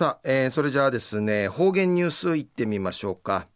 [0.00, 3.48] さあ、えー、それじゃあですね、方言ニュースいってみましょうか。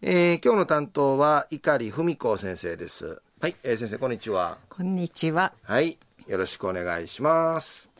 [0.00, 3.20] えー、今日の担当は碇文子先生です。
[3.40, 4.58] はい、えー、先生こんにちは。
[4.68, 5.52] こんにちは。
[5.64, 7.90] はい、よろしくお願いします。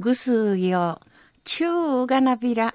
[0.00, 0.98] ぐすよ、
[1.44, 2.74] ちゅうがなびら。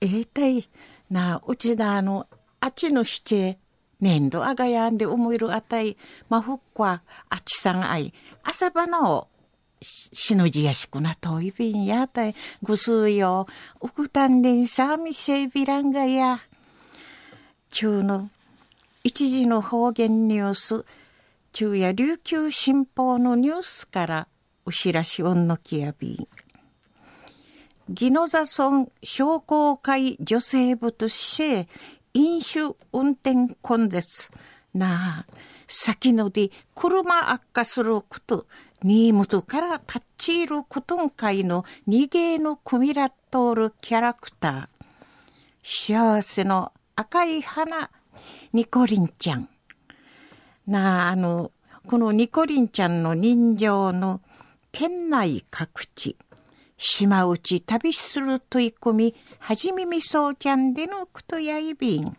[0.00, 0.70] えー、たい、
[1.10, 2.28] な、うちだの、
[2.60, 3.58] あっちのしち
[3.98, 5.96] 年度あがやんで思えるあたい、
[6.28, 7.02] まふっこあ
[7.44, 8.14] ちさんあい、
[8.44, 9.26] 朝ばの、
[9.82, 13.46] しのじやしくなといびんやたい、ぐすうよ、
[13.80, 16.40] うくたんでんさみせびらんがや。
[17.70, 18.30] 中の、
[19.04, 20.84] 一時の方言ニュース、
[21.52, 24.28] 中や琉球新報のニュースから、
[24.64, 26.28] お知らしおんのきやびん。
[27.88, 31.68] 宜野座村商工会女性部として
[32.14, 34.30] 飲酒運転根絶。
[34.74, 35.26] なあ
[35.68, 38.46] 先ので車悪化すること。
[38.82, 44.68] 新本から立ち入ることんかいの逃げの組みらっとるキャラクター。
[45.62, 47.90] 幸せの赤い花
[48.52, 49.48] ニコリンちゃん。
[50.66, 51.52] なああの
[51.86, 54.20] このニコリンちゃんの人情の
[54.72, 56.16] 県内各地。
[56.78, 62.16] 島内旅する取り込み、はじみみそうちゃんでのくとやいびん。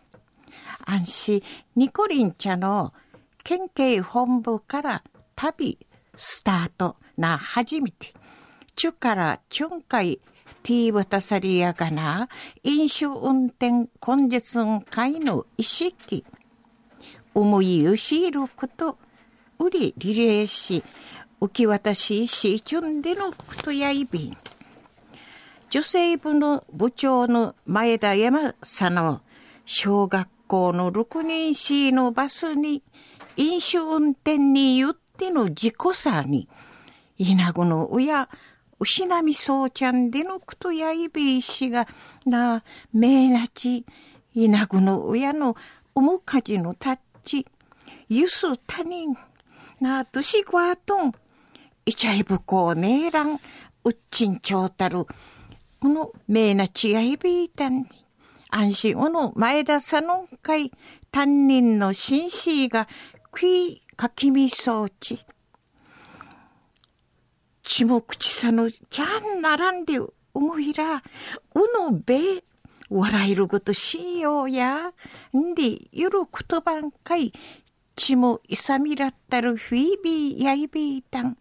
[0.84, 1.42] 安心、
[1.76, 2.92] ニコリン茶の
[3.44, 5.04] 県警本部から
[5.36, 5.78] 旅
[6.18, 8.12] スタートな初めて。
[8.76, 10.20] 中から中海
[10.62, 12.28] ティー渡さりやがな、
[12.62, 14.58] 飲酒運転根絶
[14.90, 16.24] 会の意識。
[17.34, 18.98] 思いゆしること、
[19.58, 20.84] 売りリレーし、
[21.40, 24.36] 受け渡ししちゅんでのことやいびん。
[25.70, 29.20] 女性部の部長の前田山さの
[29.66, 32.82] 小学校の6人 C のバスに
[33.36, 36.48] 飲酒運転によっての事故さに、
[37.16, 38.28] 稲子の親、
[38.80, 41.88] 牛波そうちゃんでのことやいびいしが、
[42.24, 43.84] なあ、めいなち、
[44.34, 45.56] 稲子の親の
[45.94, 47.46] 面かじのタッチ、
[48.08, 49.16] ゆす他人、
[49.80, 51.12] なあ、としごわとん、
[51.84, 53.40] いちゃいぶこうねえらん、
[53.84, 55.04] うっちんちょうたる、
[55.80, 57.86] この名な違いびいたんに、
[58.50, 60.72] 安心おの前田さのんかい
[61.10, 62.88] 担任の紳士が
[63.32, 65.18] 食いかきみ装置。
[65.18, 65.24] ち
[67.64, 69.04] ちも口さのちゃ
[69.34, 69.98] んならんで
[70.32, 71.00] 思いら、う
[71.90, 72.44] のべ、
[72.90, 74.92] 笑えることしようや。
[75.36, 77.32] んで、ゆる言葉んかい、
[77.96, 81.36] ちもいさみらったるフィービーやいびいたん。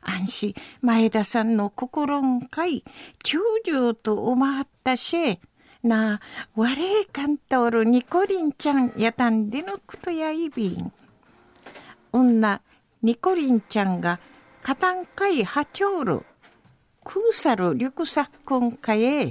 [0.00, 2.84] 安心、前田さんの心んかい、
[3.22, 5.38] 中々と思ったし、
[5.82, 6.20] なあ、
[6.56, 6.74] 我
[7.12, 10.90] かんとおるニコリンちゃんやたんでのくとやいびん。
[12.12, 12.60] 女、
[13.02, 14.20] ニコリンちゃんが、
[14.62, 16.20] かたんかいはちょうる、
[17.04, 19.30] 空さるリュクサックンかえ、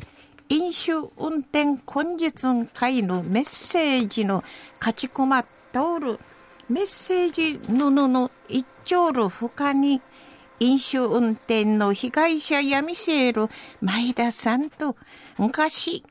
[0.50, 4.44] 飲酒運転根実ん会のメッセージの
[4.80, 6.20] 勝ち込まっとおる、
[6.68, 10.02] メッセージ布の一丁るほかに、
[10.60, 13.48] 飲酒運転の被害者やみせる
[13.80, 14.96] 前田さんと
[15.38, 16.04] 昔、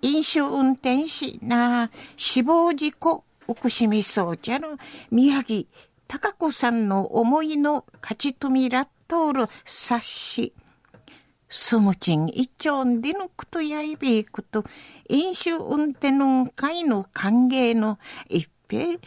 [0.00, 4.76] 飲酒運転しな死亡事故奥しみそうちゃる
[5.10, 5.66] 宮城
[6.08, 10.52] 高子さんの思いの勝ち富らっとおる冊子。
[11.50, 14.64] スムチン一丁でのくとやいべいこと、
[15.10, 17.98] 飲酒運転の会の歓迎の
[18.30, 18.98] 一平、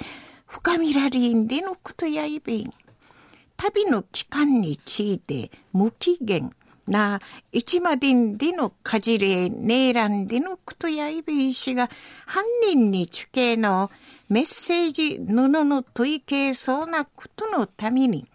[0.45, 2.69] 深みらりんでのくとやいべい。
[3.57, 6.51] 旅の期間について無期限
[6.87, 7.19] な
[7.51, 11.89] 一までんでのかじれねえらんでのことやいべいしが
[12.25, 13.91] 犯人にちけの
[14.29, 18.25] メッセージ布のの問いけそうなことのために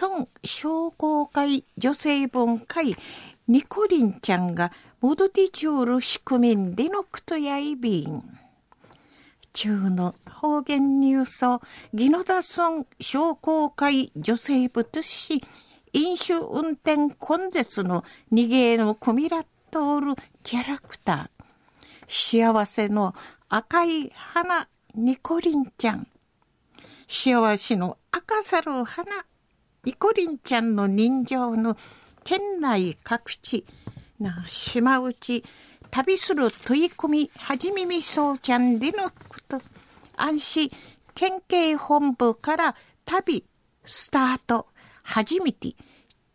[0.00, 2.96] 孫商工会女性文会
[3.46, 8.22] ニコリンちゃんが戻ってちおる仕組みんでのことやいびん。
[9.54, 11.62] 中の方言ニュースを
[11.92, 15.42] 宜野田村商工会女性部とし、
[15.92, 21.38] 飲酒運転根絶の逃げの込みらっとおるキャラクター。
[22.08, 23.14] 幸せの
[23.48, 26.06] 赤い花ニコリンちゃん。
[27.06, 29.24] 幸せの赤さる花
[29.84, 31.76] ニコリンちゃんの人情の
[32.24, 33.64] 県内各地。
[34.20, 35.44] な島内。
[35.90, 39.14] 旅する取り組みはじみみそうちゃんでのこ
[39.48, 39.60] と。
[40.16, 40.70] 安心。
[41.14, 43.44] 県警本部から旅
[43.84, 44.66] スタート。
[45.08, 45.74] 初めて、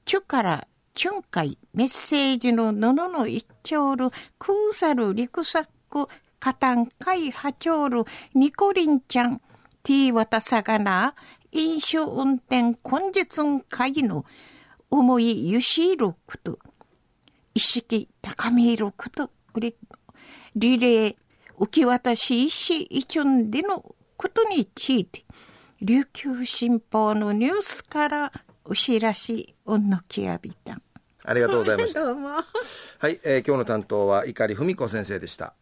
[0.03, 4.09] チュからチュンかいメッセージのののの一丁る、
[4.39, 6.07] クーサルリクサック、
[6.39, 9.41] カタンカイハチョール、ニコリンちゃん、
[9.83, 11.13] ティーワタサガナ、
[11.51, 14.25] 飲酒運転根絶んかいの、
[14.89, 16.57] 思いゆしいること、
[17.53, 19.29] 意識高めいること、
[20.55, 21.15] リレー、
[21.59, 25.23] 受け渡し一子一音でのことについて、
[25.79, 28.31] 琉球新報のニュースから
[28.65, 30.79] 牛らしをのきやびた。
[31.25, 32.05] ありがとうございました。
[32.05, 32.29] どうも。
[32.29, 35.53] はい、えー今日の担当は碇文子先生でした。